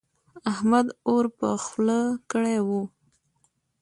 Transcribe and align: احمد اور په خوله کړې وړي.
احمد 0.51 0.87
اور 1.07 1.25
په 1.37 1.47
خوله 1.65 1.99
کړې 2.31 2.57
وړي. 2.67 2.83